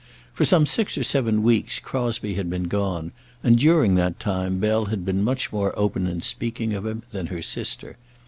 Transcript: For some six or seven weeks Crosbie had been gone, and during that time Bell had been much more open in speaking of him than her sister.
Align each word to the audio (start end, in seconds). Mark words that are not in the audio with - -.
For 0.33 0.45
some 0.45 0.65
six 0.65 0.97
or 0.97 1.03
seven 1.03 1.43
weeks 1.43 1.77
Crosbie 1.77 2.33
had 2.33 2.49
been 2.49 2.63
gone, 2.63 3.11
and 3.43 3.59
during 3.59 3.93
that 3.93 4.19
time 4.19 4.57
Bell 4.57 4.85
had 4.85 5.05
been 5.05 5.21
much 5.23 5.53
more 5.53 5.77
open 5.77 6.07
in 6.07 6.21
speaking 6.21 6.73
of 6.73 6.87
him 6.87 7.03
than 7.11 7.27
her 7.27 7.43
sister. 7.43 7.97